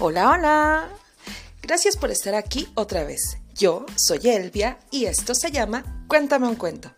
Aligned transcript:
Hola, 0.00 0.30
hola. 0.32 0.88
Gracias 1.62 1.96
por 1.96 2.10
estar 2.10 2.34
aquí 2.34 2.68
otra 2.74 3.04
vez. 3.04 3.38
Yo 3.54 3.86
soy 3.94 4.28
Elvia 4.28 4.80
y 4.90 5.04
esto 5.04 5.36
se 5.36 5.52
llama 5.52 6.04
Cuéntame 6.08 6.48
un 6.48 6.56
cuento. 6.56 6.92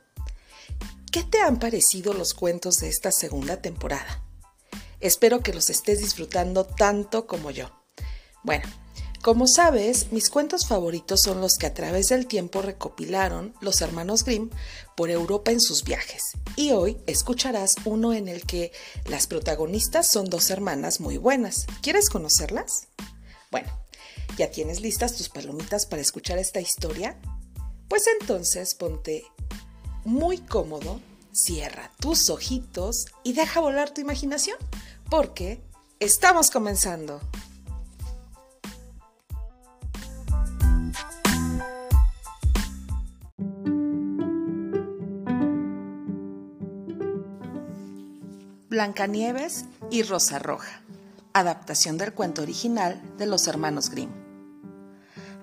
¿Qué 1.12 1.22
te 1.22 1.42
han 1.42 1.58
parecido 1.58 2.14
los 2.14 2.32
cuentos 2.32 2.78
de 2.78 2.88
esta 2.88 3.12
segunda 3.12 3.60
temporada? 3.60 4.24
Espero 4.98 5.40
que 5.40 5.52
los 5.52 5.68
estés 5.68 5.98
disfrutando 5.98 6.64
tanto 6.64 7.26
como 7.26 7.50
yo. 7.50 7.68
Bueno, 8.42 8.64
como 9.26 9.48
sabes, 9.48 10.12
mis 10.12 10.30
cuentos 10.30 10.68
favoritos 10.68 11.22
son 11.22 11.40
los 11.40 11.56
que 11.58 11.66
a 11.66 11.74
través 11.74 12.10
del 12.10 12.28
tiempo 12.28 12.62
recopilaron 12.62 13.56
los 13.60 13.80
hermanos 13.80 14.22
Grimm 14.22 14.50
por 14.96 15.10
Europa 15.10 15.50
en 15.50 15.60
sus 15.60 15.82
viajes. 15.82 16.22
Y 16.54 16.70
hoy 16.70 16.98
escucharás 17.08 17.74
uno 17.84 18.12
en 18.12 18.28
el 18.28 18.46
que 18.46 18.70
las 19.06 19.26
protagonistas 19.26 20.06
son 20.08 20.26
dos 20.26 20.50
hermanas 20.50 21.00
muy 21.00 21.16
buenas. 21.16 21.66
¿Quieres 21.82 22.08
conocerlas? 22.08 22.86
Bueno, 23.50 23.66
¿ya 24.38 24.52
tienes 24.52 24.80
listas 24.80 25.16
tus 25.16 25.28
palomitas 25.28 25.86
para 25.86 26.02
escuchar 26.02 26.38
esta 26.38 26.60
historia? 26.60 27.18
Pues 27.88 28.04
entonces 28.20 28.76
ponte 28.76 29.24
muy 30.04 30.38
cómodo, 30.38 31.00
cierra 31.32 31.90
tus 31.98 32.30
ojitos 32.30 33.06
y 33.24 33.32
deja 33.32 33.58
volar 33.58 33.90
tu 33.92 34.00
imaginación, 34.00 34.56
porque 35.10 35.60
estamos 35.98 36.52
comenzando. 36.52 37.20
Blancanieves 48.76 49.64
y 49.90 50.02
Rosa 50.02 50.38
Roja, 50.38 50.82
adaptación 51.32 51.96
del 51.96 52.12
cuento 52.12 52.42
original 52.42 53.00
de 53.16 53.24
los 53.24 53.46
hermanos 53.46 53.88
Grimm. 53.88 54.10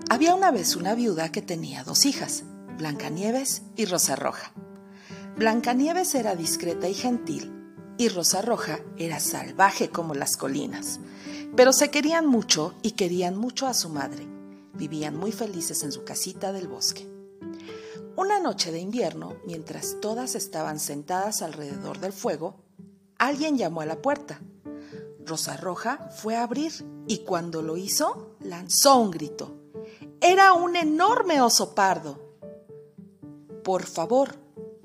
Había 0.07 0.35
una 0.35 0.51
vez 0.51 0.75
una 0.75 0.93
viuda 0.93 1.31
que 1.31 1.41
tenía 1.41 1.83
dos 1.83 2.05
hijas, 2.05 2.43
Blancanieves 2.77 3.63
y 3.75 3.85
Rosa 3.85 4.15
Roja. 4.15 4.53
Blancanieves 5.35 6.13
era 6.13 6.35
discreta 6.35 6.87
y 6.87 6.93
gentil, 6.93 7.51
y 7.97 8.09
Rosa 8.09 8.43
Roja 8.43 8.81
era 8.97 9.19
salvaje 9.19 9.89
como 9.89 10.13
las 10.13 10.37
colinas. 10.37 10.99
Pero 11.55 11.73
se 11.73 11.89
querían 11.89 12.27
mucho 12.27 12.75
y 12.83 12.91
querían 12.91 13.35
mucho 13.35 13.65
a 13.65 13.73
su 13.73 13.89
madre. 13.89 14.27
Vivían 14.75 15.17
muy 15.17 15.31
felices 15.31 15.81
en 15.81 15.91
su 15.91 16.03
casita 16.03 16.51
del 16.51 16.67
bosque. 16.67 17.09
Una 18.15 18.39
noche 18.39 18.71
de 18.71 18.79
invierno, 18.79 19.37
mientras 19.47 19.97
todas 20.01 20.35
estaban 20.35 20.79
sentadas 20.79 21.41
alrededor 21.41 21.99
del 21.99 22.13
fuego, 22.13 22.62
Alguien 23.23 23.57
llamó 23.57 23.79
a 23.79 23.85
la 23.85 24.01
puerta. 24.01 24.41
Rosa 25.25 25.55
Roja 25.55 26.09
fue 26.09 26.35
a 26.35 26.43
abrir 26.43 26.73
y 27.07 27.19
cuando 27.19 27.61
lo 27.61 27.77
hizo, 27.77 28.35
lanzó 28.41 28.97
un 28.97 29.11
grito. 29.11 29.55
Era 30.19 30.51
un 30.51 30.75
enorme 30.75 31.41
oso 31.41 31.73
pardo. 31.73 32.19
Por 33.63 33.83
favor, 33.83 34.35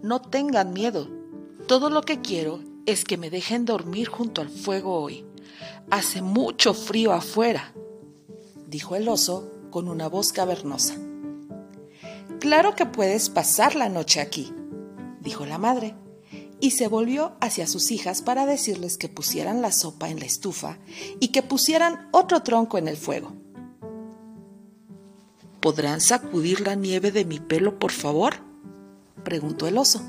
no 0.00 0.22
tengan 0.22 0.72
miedo. 0.72 1.08
Todo 1.66 1.90
lo 1.90 2.02
que 2.02 2.20
quiero 2.20 2.60
es 2.86 3.04
que 3.04 3.16
me 3.16 3.28
dejen 3.28 3.64
dormir 3.64 4.06
junto 4.06 4.40
al 4.40 4.50
fuego 4.50 5.00
hoy. 5.00 5.26
Hace 5.90 6.22
mucho 6.22 6.74
frío 6.74 7.14
afuera, 7.14 7.74
dijo 8.68 8.94
el 8.94 9.08
oso 9.08 9.50
con 9.70 9.88
una 9.88 10.08
voz 10.08 10.32
cavernosa. 10.32 10.94
Claro 12.38 12.76
que 12.76 12.86
puedes 12.86 13.30
pasar 13.30 13.74
la 13.74 13.88
noche 13.88 14.20
aquí, 14.20 14.54
dijo 15.22 15.44
la 15.44 15.58
madre 15.58 15.96
y 16.60 16.72
se 16.72 16.88
volvió 16.88 17.36
hacia 17.40 17.66
sus 17.66 17.90
hijas 17.90 18.22
para 18.22 18.46
decirles 18.46 18.98
que 18.98 19.08
pusieran 19.08 19.62
la 19.62 19.72
sopa 19.72 20.08
en 20.08 20.18
la 20.18 20.26
estufa 20.26 20.78
y 21.20 21.28
que 21.28 21.42
pusieran 21.42 22.08
otro 22.12 22.42
tronco 22.42 22.78
en 22.78 22.88
el 22.88 22.96
fuego. 22.96 23.32
¿Podrán 25.60 26.00
sacudir 26.00 26.60
la 26.60 26.74
nieve 26.74 27.10
de 27.10 27.24
mi 27.24 27.40
pelo, 27.40 27.78
por 27.78 27.92
favor? 27.92 28.34
preguntó 29.24 29.66
el 29.66 29.76
oso. 29.76 30.00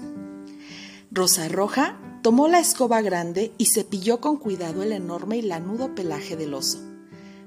Rosa 1.11 1.47
Roja 1.49 1.99
tomó 2.21 2.47
la 2.47 2.59
escoba 2.59 3.01
grande 3.01 3.51
y 3.57 3.65
cepilló 3.65 4.21
con 4.21 4.37
cuidado 4.37 4.83
el 4.83 4.91
enorme 4.91 5.37
y 5.37 5.41
lanudo 5.41 5.95
pelaje 5.95 6.35
del 6.35 6.53
oso. 6.53 6.79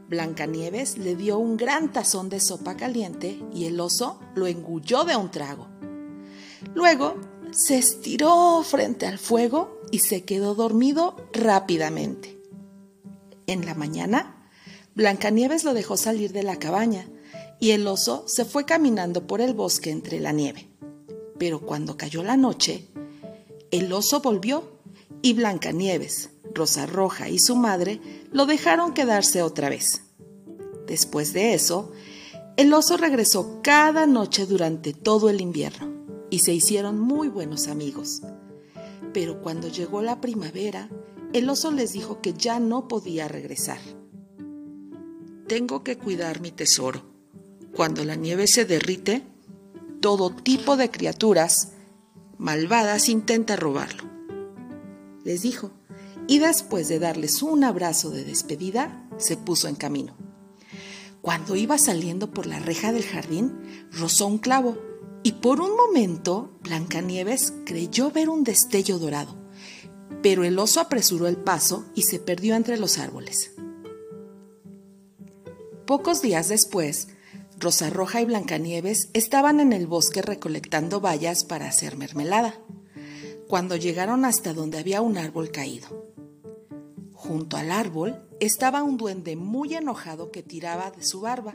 Blancanieves 0.09 0.99
le 0.99 1.17
dio 1.17 1.39
un 1.39 1.57
gran 1.57 1.93
tazón 1.93 2.29
de 2.29 2.41
sopa 2.41 2.77
caliente 2.77 3.41
y 3.55 3.65
el 3.67 3.81
oso 3.81 4.21
lo 4.35 4.47
engulló 4.47 5.05
de 5.05 5.17
un 5.17 5.31
trago. 5.31 5.69
Luego 6.75 7.17
se 7.53 7.77
estiró 7.77 8.63
frente 8.65 9.07
al 9.07 9.19
fuego 9.19 9.81
y 9.91 9.99
se 9.99 10.25
quedó 10.25 10.55
dormido 10.55 11.17
rápidamente. 11.33 12.39
En 13.47 13.67
la 13.67 13.75
mañana, 13.75 14.49
Blancanieves 14.95 15.65
lo 15.65 15.75
dejó 15.75 15.97
salir 15.97 16.33
de 16.33 16.43
la 16.43 16.57
cabaña 16.57 17.09
y 17.61 17.73
el 17.73 17.87
oso 17.87 18.25
se 18.27 18.45
fue 18.45 18.65
caminando 18.65 19.27
por 19.27 19.41
el 19.41 19.55
bosque 19.55 19.91
entre 19.91 20.19
la 20.19 20.33
nieve. 20.33 20.69
Pero 21.39 21.61
cuando 21.61 21.97
cayó 21.97 22.23
la 22.23 22.37
noche, 22.37 22.89
el 23.71 23.93
oso 23.93 24.21
volvió 24.21 24.79
y 25.21 25.35
Blancanieves, 25.35 26.31
Rosa 26.55 26.87
Roja 26.87 27.29
y 27.29 27.39
su 27.39 27.55
madre 27.55 28.01
lo 28.31 28.47
dejaron 28.47 28.95
quedarse 28.95 29.43
otra 29.43 29.69
vez. 29.69 30.03
Después 30.87 31.33
de 31.33 31.55
eso, 31.55 31.93
el 32.57 32.73
oso 32.73 32.97
regresó 32.97 33.61
cada 33.63 34.07
noche 34.07 34.47
durante 34.47 34.95
todo 34.95 35.29
el 35.29 35.41
invierno 35.41 36.02
y 36.33 36.39
se 36.39 36.55
hicieron 36.55 36.99
muy 36.99 37.29
buenos 37.29 37.69
amigos. 37.69 38.23
Pero 39.13 39.43
cuando 39.43 39.69
llegó 39.69 40.01
la 40.01 40.23
primavera, 40.23 40.89
el 41.35 41.47
oso 41.51 41.71
les 41.71 41.93
dijo 41.93 42.23
que 42.23 42.33
ya 42.33 42.59
no 42.59 42.89
podía 42.89 43.29
regresar. 43.29 43.79
Tengo 45.47 45.85
que 45.85 45.99
cuidar 45.99 46.41
mi 46.41 46.51
tesoro. 46.51 47.03
Cuando 47.77 48.03
la 48.07 48.15
nieve 48.15 48.47
se 48.47 48.65
derrite, 48.65 49.27
todo 50.01 50.35
tipo 50.35 50.79
de 50.79 50.91
criaturas 50.91 51.73
malvadas 52.39 53.11
intenta 53.11 53.57
robarlo. 53.57 54.05
Les 55.25 55.43
dijo, 55.43 55.71
y 56.29 56.39
después 56.39 56.89
de 56.89 56.99
darles 56.99 57.43
un 57.43 57.63
abrazo 57.63 58.09
de 58.09 58.25
despedida, 58.25 59.07
se 59.19 59.37
puso 59.37 59.69
en 59.69 59.75
camino. 59.75 60.17
Cuando 61.21 61.57
iba 61.57 61.77
saliendo 61.77 62.31
por 62.31 62.47
la 62.47 62.59
reja 62.59 62.91
del 62.91 63.05
jardín, 63.05 63.53
rozó 63.91 64.27
un 64.27 64.39
clavo 64.39 64.92
y 65.23 65.33
por 65.33 65.61
un 65.61 65.77
momento 65.77 66.51
Blancanieves 66.63 67.53
creyó 67.65 68.11
ver 68.11 68.29
un 68.29 68.45
destello 68.45 68.99
dorado, 68.99 69.37
pero 70.23 70.45
el 70.45 70.59
oso 70.59 70.81
apresuró 70.81 71.29
el 71.29 71.37
paso 71.37 71.85
y 71.95 72.03
se 72.03 72.19
perdió 72.19 72.55
entre 72.55 72.77
los 72.77 72.99
árboles. 72.99 73.53
Pocos 75.87 76.23
días 76.23 76.49
después, 76.49 77.09
Rosa 77.59 77.91
Roja 77.91 78.21
y 78.21 78.25
Blancanieves 78.25 79.11
estaban 79.13 79.61
en 79.61 79.73
el 79.73 79.87
bosque 79.87 80.23
recolectando 80.23 81.01
bayas 81.01 81.45
para 81.45 81.69
hacer 81.69 81.97
mermelada, 81.97 82.59
cuando 83.47 83.77
llegaron 83.77 84.25
hasta 84.25 84.55
donde 84.55 84.79
había 84.79 85.01
un 85.01 85.19
árbol 85.19 85.51
caído. 85.51 86.09
Junto 87.13 87.57
al 87.57 87.71
árbol 87.71 88.27
estaba 88.47 88.83
un 88.83 88.97
duende 88.97 89.37
muy 89.37 89.75
enojado 89.77 90.33
que 90.33 90.43
tiraba 90.43 90.91
de 90.91 91.05
su 91.05 91.21
barba, 91.21 91.55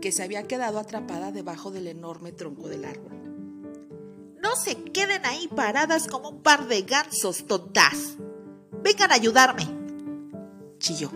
que 0.00 0.10
se 0.10 0.22
había 0.22 0.44
quedado 0.44 0.78
atrapada 0.78 1.32
debajo 1.32 1.70
del 1.70 1.86
enorme 1.86 2.32
tronco 2.32 2.66
del 2.66 2.86
árbol. 2.86 3.12
No 4.42 4.56
se 4.56 4.74
queden 4.74 5.26
ahí 5.26 5.48
paradas 5.48 6.06
como 6.06 6.30
un 6.30 6.42
par 6.42 6.66
de 6.66 6.80
gansos 6.80 7.46
tontas. 7.46 8.16
Vengan 8.82 9.12
a 9.12 9.16
ayudarme. 9.16 9.68
Chilló. 10.78 11.10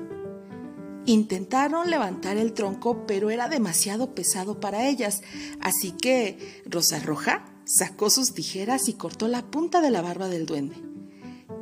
Intentaron 1.06 1.88
levantar 1.88 2.36
el 2.36 2.52
tronco, 2.52 3.06
pero 3.06 3.30
era 3.30 3.48
demasiado 3.48 4.14
pesado 4.14 4.60
para 4.60 4.88
ellas, 4.88 5.22
así 5.60 5.92
que 5.92 6.62
Rosa 6.66 7.00
Roja 7.00 7.46
sacó 7.64 8.10
sus 8.10 8.34
tijeras 8.34 8.88
y 8.88 8.92
cortó 8.92 9.26
la 9.26 9.42
punta 9.42 9.80
de 9.80 9.90
la 9.90 10.02
barba 10.02 10.28
del 10.28 10.44
duende. 10.44 10.87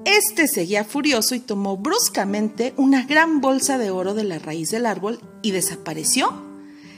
Este 0.07 0.47
seguía 0.47 0.85
furioso 0.85 1.35
y 1.35 1.41
tomó 1.41 1.77
bruscamente 1.77 2.75
una 2.77 3.05
gran 3.05 3.41
bolsa 3.41 3.77
de 3.77 3.91
oro 3.91 4.15
de 4.15 4.23
la 4.23 4.39
raíz 4.39 4.71
del 4.71 4.87
árbol 4.87 5.19
y 5.43 5.51
desapareció 5.51 6.45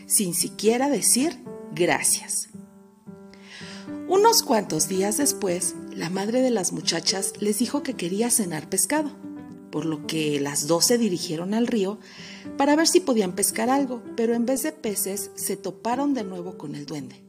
sin 0.04 0.34
siquiera 0.34 0.90
decir 0.90 1.42
gracias. 1.74 2.50
Unos 4.08 4.42
cuantos 4.42 4.88
días 4.88 5.16
después, 5.16 5.74
la 5.90 6.10
madre 6.10 6.42
de 6.42 6.50
las 6.50 6.72
muchachas 6.72 7.32
les 7.40 7.58
dijo 7.58 7.82
que 7.82 7.94
quería 7.94 8.30
cenar 8.30 8.68
pescado, 8.68 9.10
por 9.70 9.86
lo 9.86 10.06
que 10.06 10.38
las 10.38 10.66
dos 10.66 10.84
se 10.84 10.98
dirigieron 10.98 11.54
al 11.54 11.66
río 11.66 11.98
para 12.58 12.76
ver 12.76 12.88
si 12.88 13.00
podían 13.00 13.32
pescar 13.32 13.70
algo, 13.70 14.02
pero 14.18 14.34
en 14.34 14.44
vez 14.44 14.62
de 14.64 14.72
peces 14.72 15.30
se 15.34 15.56
toparon 15.56 16.12
de 16.12 16.24
nuevo 16.24 16.58
con 16.58 16.74
el 16.74 16.84
duende. 16.84 17.24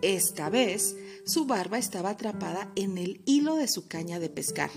Esta 0.00 0.48
vez, 0.48 0.96
su 1.26 1.44
barba 1.44 1.76
estaba 1.76 2.08
atrapada 2.08 2.72
en 2.74 2.96
el 2.96 3.20
hilo 3.26 3.56
de 3.56 3.68
su 3.68 3.86
caña 3.86 4.18
de 4.18 4.30
pescar 4.30 4.70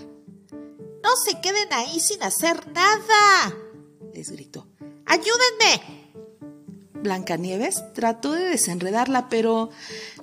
no 1.04 1.10
se 1.16 1.38
queden 1.40 1.70
ahí 1.72 2.00
sin 2.00 2.22
hacer 2.22 2.66
nada, 2.72 3.54
les 4.14 4.30
gritó. 4.30 4.66
¡Ayúdenme! 5.04 6.10
Blancanieves 6.94 7.92
trató 7.92 8.32
de 8.32 8.44
desenredarla, 8.44 9.28
pero 9.28 9.68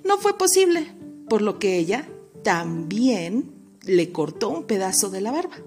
no 0.04 0.18
fue 0.18 0.39
posible, 0.39 0.92
por 1.30 1.44
lo 1.44 1.60
que 1.60 1.78
ella 1.78 2.10
también 2.44 3.54
le 3.83 4.12
cortó 4.12 4.50
un 4.50 4.63
pedazo 4.66 5.12
de 5.12 5.22
la 5.22 5.31
barba. 5.31 5.57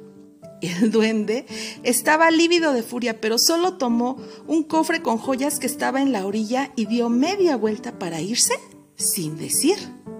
El 0.60 0.90
duende 0.90 1.46
estaba 1.84 2.32
lívido 2.32 2.72
de 2.72 2.82
furia, 2.82 3.20
pero 3.20 3.38
solo 3.38 3.74
tomó 3.74 4.18
un 4.48 4.64
cofre 4.64 5.00
con 5.00 5.18
joyas 5.18 5.60
que 5.60 5.66
estaba 5.66 6.02
en 6.02 6.10
la 6.10 6.26
orilla 6.26 6.72
y 6.74 6.86
dio 6.86 7.08
media 7.08 7.56
vuelta 7.56 8.00
para 8.00 8.20
irse 8.20 8.54
sin 8.96 9.36
decir 9.36 9.76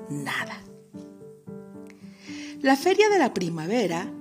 nada. 0.09 0.63
La 2.61 2.77
feria 2.77 3.09
de 3.09 3.19
la 3.19 3.35
primavera 3.35 4.13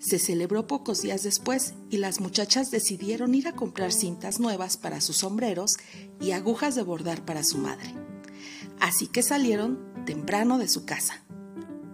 se 0.00 0.18
celebró 0.18 0.66
pocos 0.66 1.02
días 1.02 1.22
después 1.22 1.74
y 1.90 1.98
las 1.98 2.20
muchachas 2.20 2.70
decidieron 2.70 3.34
ir 3.34 3.46
a 3.46 3.52
comprar 3.54 3.92
cintas 3.92 4.40
nuevas 4.40 4.78
para 4.78 5.02
sus 5.02 5.18
sombreros 5.18 5.76
y 6.18 6.30
agujas 6.30 6.74
de 6.74 6.82
bordar 6.82 7.24
para 7.26 7.44
su 7.44 7.58
madre. 7.58 7.94
Así 8.80 9.06
que 9.06 9.22
salieron 9.22 9.78
temprano 10.06 10.56
de 10.56 10.68
su 10.68 10.86
casa. 10.86 11.22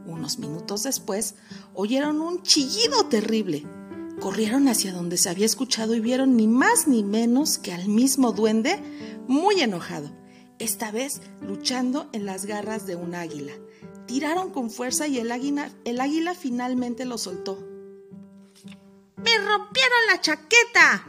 Unos 0.06 0.38
minutos 0.38 0.84
después 0.84 1.34
oyeron 1.74 2.20
un 2.20 2.42
chillido 2.42 3.06
terrible. 3.06 3.66
Corrieron 4.20 4.68
hacia 4.68 4.92
donde 4.92 5.16
se 5.16 5.28
había 5.28 5.44
escuchado 5.44 5.96
y 5.96 6.00
vieron 6.00 6.36
ni 6.36 6.46
más 6.46 6.86
ni 6.86 7.02
menos 7.02 7.58
que 7.58 7.72
al 7.72 7.88
mismo 7.88 8.30
duende 8.30 8.80
muy 9.26 9.60
enojado, 9.60 10.16
esta 10.60 10.92
vez 10.92 11.20
luchando 11.42 12.08
en 12.12 12.24
las 12.24 12.46
garras 12.46 12.86
de 12.86 12.94
un 12.94 13.16
águila. 13.16 13.52
Tiraron 14.06 14.50
con 14.50 14.70
fuerza 14.70 15.08
y 15.08 15.18
el 15.18 15.32
águila, 15.32 15.72
el 15.84 16.00
águila 16.00 16.36
finalmente 16.36 17.04
lo 17.04 17.18
soltó 17.18 17.75
¡Me 19.16 19.38
rompieron 19.38 20.06
la 20.08 20.20
chaqueta! 20.20 21.08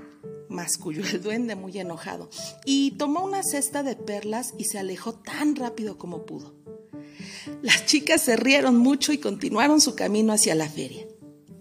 masculló 0.49 1.03
el 1.05 1.21
duende 1.21 1.55
muy 1.55 1.77
enojado, 1.77 2.29
y 2.65 2.91
tomó 2.91 3.23
una 3.23 3.43
cesta 3.43 3.83
de 3.83 3.95
perlas 3.95 4.53
y 4.57 4.65
se 4.65 4.79
alejó 4.79 5.13
tan 5.13 5.55
rápido 5.55 5.97
como 5.97 6.25
pudo. 6.25 6.55
Las 7.61 7.85
chicas 7.85 8.21
se 8.21 8.35
rieron 8.35 8.77
mucho 8.77 9.11
y 9.11 9.17
continuaron 9.17 9.81
su 9.81 9.95
camino 9.95 10.33
hacia 10.33 10.55
la 10.55 10.69
feria. 10.69 11.05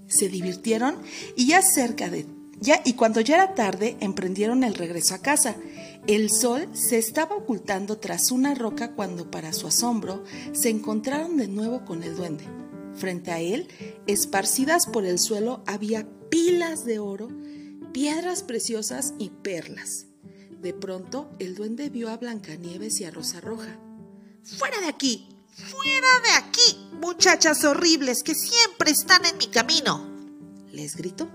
Se 0.06 0.28
divirtieron 0.28 0.96
y 1.36 1.48
ya 1.48 1.62
cerca 1.62 2.08
de 2.08 2.26
ya 2.58 2.80
y 2.84 2.94
cuando 2.94 3.20
ya 3.20 3.34
era 3.34 3.54
tarde 3.54 3.96
emprendieron 4.00 4.64
el 4.64 4.74
regreso 4.74 5.14
a 5.14 5.18
casa. 5.18 5.56
El 6.06 6.30
sol 6.30 6.68
se 6.72 6.96
estaba 6.98 7.36
ocultando 7.36 7.98
tras 7.98 8.30
una 8.30 8.54
roca 8.54 8.92
cuando 8.92 9.30
para 9.30 9.52
su 9.52 9.66
asombro 9.66 10.24
se 10.52 10.70
encontraron 10.70 11.36
de 11.36 11.48
nuevo 11.48 11.84
con 11.84 12.02
el 12.02 12.16
duende. 12.16 12.44
Frente 12.96 13.30
a 13.30 13.40
él, 13.40 13.68
esparcidas 14.06 14.86
por 14.86 15.04
el 15.04 15.18
suelo, 15.18 15.62
había 15.66 16.08
pilas 16.30 16.84
de 16.84 16.98
oro, 16.98 17.28
piedras 17.92 18.42
preciosas 18.42 19.14
y 19.18 19.30
perlas. 19.30 20.06
De 20.60 20.72
pronto, 20.72 21.30
el 21.38 21.54
duende 21.54 21.90
vio 21.90 22.08
a 22.08 22.16
Blancanieves 22.16 23.00
y 23.00 23.04
a 23.04 23.10
Rosa 23.10 23.40
Roja. 23.40 23.78
¡Fuera 24.42 24.80
de 24.80 24.88
aquí! 24.88 25.28
¡Fuera 25.48 26.08
de 26.24 26.30
aquí! 26.38 26.88
Muchachas 27.00 27.64
horribles 27.64 28.22
que 28.22 28.34
siempre 28.34 28.90
están 28.90 29.26
en 29.26 29.36
mi 29.38 29.46
camino. 29.48 30.06
Les 30.72 30.96
gritó. 30.96 31.28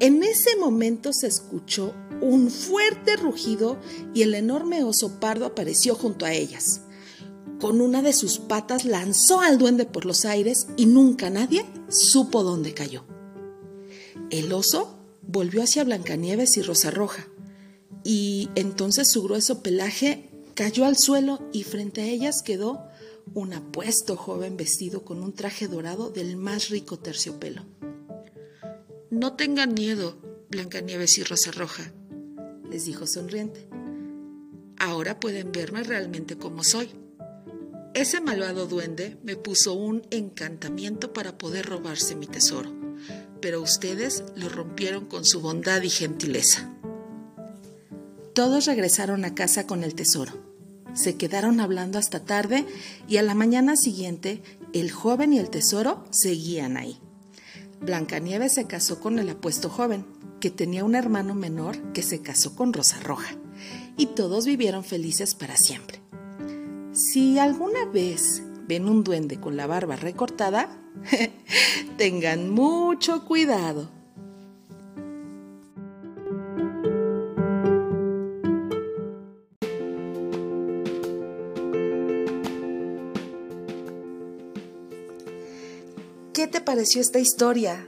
En 0.00 0.22
ese 0.22 0.56
momento 0.56 1.12
se 1.12 1.26
escuchó 1.26 1.94
un 2.20 2.50
fuerte 2.50 3.16
rugido 3.16 3.78
y 4.12 4.22
el 4.22 4.34
enorme 4.34 4.82
oso 4.82 5.20
pardo 5.20 5.46
apareció 5.46 5.94
junto 5.94 6.24
a 6.24 6.32
ellas. 6.32 6.80
Con 7.64 7.80
una 7.80 8.02
de 8.02 8.12
sus 8.12 8.40
patas 8.40 8.84
lanzó 8.84 9.40
al 9.40 9.56
duende 9.56 9.86
por 9.86 10.04
los 10.04 10.26
aires 10.26 10.66
y 10.76 10.84
nunca 10.84 11.30
nadie 11.30 11.64
supo 11.88 12.42
dónde 12.42 12.74
cayó. 12.74 13.06
El 14.28 14.52
oso 14.52 14.98
volvió 15.22 15.62
hacia 15.62 15.82
Blancanieves 15.82 16.58
y 16.58 16.62
Rosa 16.62 16.90
Roja, 16.90 17.26
y 18.04 18.50
entonces 18.54 19.08
su 19.08 19.22
grueso 19.22 19.62
pelaje 19.62 20.28
cayó 20.52 20.84
al 20.84 20.98
suelo 20.98 21.40
y 21.54 21.62
frente 21.62 22.02
a 22.02 22.06
ellas 22.06 22.42
quedó 22.42 22.82
un 23.32 23.54
apuesto 23.54 24.18
joven 24.18 24.58
vestido 24.58 25.02
con 25.02 25.22
un 25.22 25.32
traje 25.32 25.66
dorado 25.66 26.10
del 26.10 26.36
más 26.36 26.68
rico 26.68 26.98
terciopelo. 26.98 27.62
No 29.08 29.36
tengan 29.36 29.72
miedo, 29.72 30.18
Blancanieves 30.50 31.16
y 31.16 31.24
Rosa 31.24 31.50
Roja, 31.50 31.94
les 32.68 32.84
dijo 32.84 33.06
sonriente. 33.06 33.66
Ahora 34.76 35.18
pueden 35.18 35.50
verme 35.50 35.82
realmente 35.82 36.36
como 36.36 36.62
soy. 36.62 37.03
Ese 37.94 38.20
malvado 38.20 38.66
duende 38.66 39.16
me 39.22 39.36
puso 39.36 39.72
un 39.74 40.06
encantamiento 40.10 41.12
para 41.12 41.38
poder 41.38 41.66
robarse 41.66 42.14
mi 42.14 42.26
tesoro 42.26 42.84
pero 43.44 43.60
ustedes 43.60 44.24
lo 44.36 44.48
rompieron 44.48 45.04
con 45.04 45.26
su 45.26 45.42
bondad 45.42 45.82
y 45.82 45.90
gentileza. 45.90 46.72
Todos 48.32 48.64
regresaron 48.64 49.26
a 49.26 49.34
casa 49.34 49.66
con 49.66 49.84
el 49.84 49.94
tesoro. 49.94 50.32
Se 50.94 51.16
quedaron 51.16 51.60
hablando 51.60 51.98
hasta 51.98 52.24
tarde 52.24 52.64
y 53.06 53.18
a 53.18 53.22
la 53.22 53.34
mañana 53.34 53.76
siguiente 53.76 54.42
el 54.72 54.90
joven 54.90 55.34
y 55.34 55.38
el 55.38 55.50
tesoro 55.50 56.06
seguían 56.08 56.78
ahí. 56.78 56.98
Blancanieves 57.82 58.52
se 58.52 58.66
casó 58.66 58.98
con 58.98 59.18
el 59.18 59.28
apuesto 59.28 59.68
joven, 59.68 60.06
que 60.40 60.50
tenía 60.50 60.82
un 60.82 60.94
hermano 60.94 61.34
menor 61.34 61.92
que 61.92 62.02
se 62.02 62.22
casó 62.22 62.56
con 62.56 62.72
Rosa 62.72 62.98
Roja, 63.00 63.36
y 63.98 64.06
todos 64.06 64.46
vivieron 64.46 64.84
felices 64.84 65.34
para 65.34 65.58
siempre. 65.58 66.03
Si 67.14 67.38
alguna 67.38 67.84
vez 67.84 68.42
ven 68.66 68.88
un 68.88 69.04
duende 69.04 69.38
con 69.38 69.56
la 69.56 69.68
barba 69.68 69.94
recortada, 69.94 70.68
Tengan 71.96 72.50
mucho 72.50 73.24
cuidado. 73.24 73.88
¿Qué 86.32 86.48
te 86.48 86.60
pareció 86.60 87.00
esta 87.00 87.20
historia? 87.20 87.86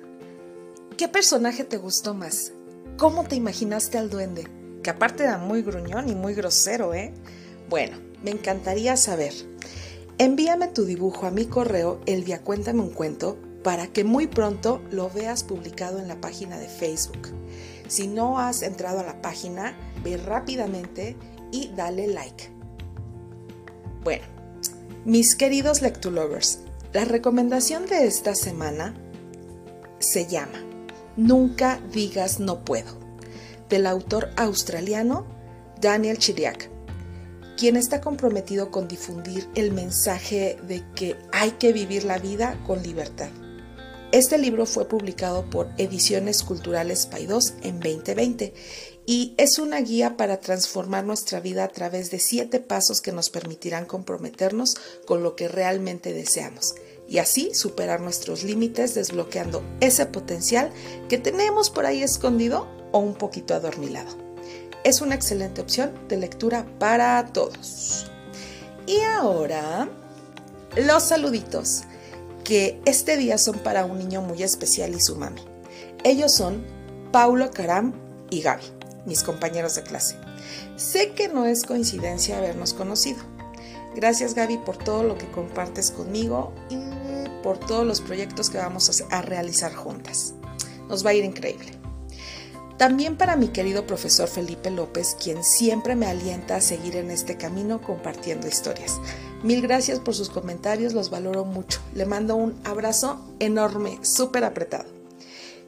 ¿Qué 0.96 1.08
personaje 1.08 1.64
te 1.64 1.78
gustó 1.78 2.14
más? 2.14 2.52
¿Cómo 2.96 3.24
te 3.24 3.34
imaginaste 3.34 3.98
al 3.98 4.08
duende? 4.08 4.46
Que 4.84 4.90
aparte 4.90 5.24
era 5.24 5.36
muy 5.36 5.62
gruñón 5.62 6.08
y 6.08 6.14
muy 6.14 6.32
grosero, 6.34 6.94
¿eh? 6.94 7.12
Bueno, 7.68 8.05
me 8.22 8.30
encantaría 8.30 8.96
saber. 8.96 9.32
Envíame 10.18 10.68
tu 10.68 10.84
dibujo 10.84 11.26
a 11.26 11.30
mi 11.30 11.44
correo 11.44 12.00
el 12.06 12.24
día 12.24 12.42
cuéntame 12.42 12.80
un 12.80 12.90
cuento 12.90 13.38
para 13.62 13.88
que 13.88 14.04
muy 14.04 14.26
pronto 14.26 14.80
lo 14.90 15.10
veas 15.10 15.44
publicado 15.44 15.98
en 15.98 16.08
la 16.08 16.20
página 16.20 16.58
de 16.58 16.68
Facebook. 16.68 17.28
Si 17.88 18.06
no 18.06 18.38
has 18.38 18.62
entrado 18.62 19.00
a 19.00 19.04
la 19.04 19.20
página, 19.20 19.76
ve 20.02 20.16
rápidamente 20.16 21.16
y 21.50 21.68
dale 21.74 22.06
like. 22.06 22.50
Bueno, 24.04 24.24
mis 25.04 25.34
queridos 25.34 25.82
Lectulovers, 25.82 26.60
la 26.92 27.04
recomendación 27.04 27.86
de 27.86 28.06
esta 28.06 28.34
semana 28.34 28.94
se 29.98 30.26
llama 30.26 30.58
Nunca 31.16 31.80
digas 31.92 32.40
no 32.40 32.64
puedo, 32.64 32.92
del 33.68 33.86
autor 33.86 34.30
australiano 34.36 35.26
Daniel 35.80 36.18
Chiriac 36.18 36.75
quien 37.56 37.76
está 37.76 38.00
comprometido 38.00 38.70
con 38.70 38.86
difundir 38.86 39.48
el 39.54 39.72
mensaje 39.72 40.58
de 40.68 40.84
que 40.94 41.16
hay 41.32 41.52
que 41.52 41.72
vivir 41.72 42.04
la 42.04 42.18
vida 42.18 42.62
con 42.66 42.82
libertad. 42.82 43.30
Este 44.12 44.38
libro 44.38 44.66
fue 44.66 44.86
publicado 44.86 45.48
por 45.50 45.68
Ediciones 45.78 46.42
Culturales 46.42 47.06
Paidós 47.06 47.54
en 47.62 47.80
2020 47.80 48.54
y 49.04 49.34
es 49.36 49.58
una 49.58 49.80
guía 49.80 50.16
para 50.16 50.38
transformar 50.38 51.04
nuestra 51.04 51.40
vida 51.40 51.64
a 51.64 51.68
través 51.68 52.10
de 52.10 52.18
siete 52.18 52.60
pasos 52.60 53.00
que 53.00 53.12
nos 53.12 53.30
permitirán 53.30 53.84
comprometernos 53.84 54.76
con 55.06 55.22
lo 55.22 55.34
que 55.34 55.48
realmente 55.48 56.12
deseamos 56.12 56.74
y 57.08 57.18
así 57.18 57.54
superar 57.54 58.00
nuestros 58.00 58.42
límites 58.42 58.94
desbloqueando 58.94 59.62
ese 59.80 60.06
potencial 60.06 60.72
que 61.08 61.18
tenemos 61.18 61.70
por 61.70 61.86
ahí 61.86 62.02
escondido 62.02 62.68
o 62.92 62.98
un 62.98 63.14
poquito 63.14 63.54
adormilado 63.54 64.25
es 64.86 65.00
una 65.00 65.16
excelente 65.16 65.60
opción 65.60 65.90
de 66.08 66.16
lectura 66.16 66.64
para 66.78 67.26
todos. 67.32 68.06
Y 68.86 69.00
ahora, 69.00 69.88
los 70.76 71.02
saluditos, 71.02 71.82
que 72.44 72.80
este 72.84 73.16
día 73.16 73.36
son 73.36 73.58
para 73.58 73.84
un 73.84 73.98
niño 73.98 74.22
muy 74.22 74.44
especial 74.44 74.94
y 74.94 75.00
su 75.00 75.16
mami. 75.16 75.42
Ellos 76.04 76.32
son 76.32 76.64
Paulo 77.10 77.50
Caram 77.50 77.94
y 78.30 78.42
Gaby, 78.42 78.62
mis 79.06 79.24
compañeros 79.24 79.74
de 79.74 79.82
clase. 79.82 80.14
Sé 80.76 81.14
que 81.14 81.26
no 81.26 81.46
es 81.46 81.64
coincidencia 81.64 82.38
habernos 82.38 82.72
conocido. 82.72 83.18
Gracias 83.96 84.34
Gaby 84.34 84.58
por 84.58 84.76
todo 84.76 85.02
lo 85.02 85.18
que 85.18 85.28
compartes 85.32 85.90
conmigo 85.90 86.52
y 86.70 86.76
por 87.42 87.58
todos 87.58 87.84
los 87.84 88.00
proyectos 88.00 88.50
que 88.50 88.58
vamos 88.58 89.02
a 89.10 89.22
realizar 89.22 89.74
juntas. 89.74 90.34
Nos 90.88 91.04
va 91.04 91.10
a 91.10 91.14
ir 91.14 91.24
increíble. 91.24 91.85
También 92.78 93.16
para 93.16 93.36
mi 93.36 93.48
querido 93.48 93.86
profesor 93.86 94.28
Felipe 94.28 94.70
López, 94.70 95.16
quien 95.22 95.42
siempre 95.42 95.96
me 95.96 96.06
alienta 96.06 96.56
a 96.56 96.60
seguir 96.60 96.96
en 96.96 97.10
este 97.10 97.38
camino 97.38 97.80
compartiendo 97.80 98.48
historias. 98.48 99.00
Mil 99.42 99.62
gracias 99.62 99.98
por 99.98 100.14
sus 100.14 100.28
comentarios, 100.28 100.92
los 100.92 101.08
valoro 101.08 101.46
mucho. 101.46 101.80
Le 101.94 102.04
mando 102.04 102.36
un 102.36 102.54
abrazo 102.64 103.18
enorme, 103.38 103.98
súper 104.02 104.44
apretado. 104.44 104.84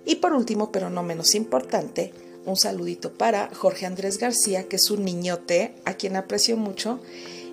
Y 0.04 0.16
por 0.16 0.34
último, 0.34 0.70
pero 0.70 0.90
no 0.90 1.02
menos 1.02 1.34
importante, 1.34 2.12
un 2.44 2.56
saludito 2.56 3.14
para 3.14 3.50
Jorge 3.54 3.86
Andrés 3.86 4.18
García, 4.18 4.68
que 4.68 4.76
es 4.76 4.90
un 4.90 5.04
niñote 5.04 5.74
a 5.86 5.94
quien 5.94 6.16
aprecio 6.16 6.56
mucho 6.56 7.00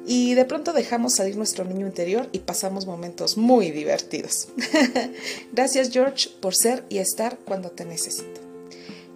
y 0.05 0.35
de 0.35 0.45
pronto 0.45 0.71
dejamos 0.71 1.13
salir 1.13 1.35
nuestro 1.35 1.65
niño 1.65 1.87
interior 1.87 2.29
y 2.31 2.39
pasamos 2.39 2.85
momentos 2.85 3.37
muy 3.37 3.71
divertidos. 3.71 4.49
Gracias 5.53 5.89
George 5.91 6.29
por 6.41 6.55
ser 6.55 6.85
y 6.89 6.99
estar 6.99 7.37
cuando 7.45 7.71
te 7.71 7.85
necesito. 7.85 8.44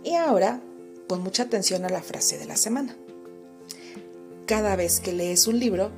Y 0.09 0.15
ahora, 0.15 0.59
pon 1.07 1.21
mucha 1.21 1.43
atención 1.43 1.85
a 1.85 1.89
la 1.89 2.01
frase 2.01 2.39
de 2.39 2.45
la 2.45 2.57
semana. 2.57 2.95
Cada 4.47 4.75
vez 4.75 4.99
que 4.99 5.13
lees 5.13 5.45
un 5.45 5.59
libro, 5.59 5.91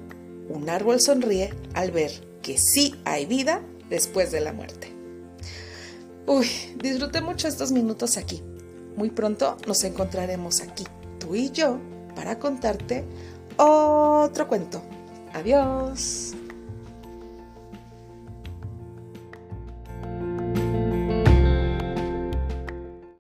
un 0.50 0.70
árbol 0.70 1.00
sonríe 1.00 1.54
al 1.76 1.92
ver 1.92 2.12
que 2.42 2.58
sí 2.58 2.94
hay 3.06 3.26
vida 3.26 3.62
después 3.90 4.34
de 4.34 4.42
la 4.42 4.52
muerte. 4.52 4.94
Uy, 6.28 6.46
disfruté 6.76 7.22
mucho 7.22 7.48
estos 7.48 7.72
minutos 7.72 8.18
aquí. 8.18 8.44
Muy 8.98 9.12
pronto 9.12 9.56
nos 9.66 9.82
encontraremos 9.86 10.60
aquí, 10.60 10.84
tú 11.18 11.34
y 11.34 11.50
yo, 11.52 11.80
para 12.14 12.38
contarte 12.38 13.06
otro 13.56 14.50
cuento. 14.50 14.84
Adiós. 15.32 16.34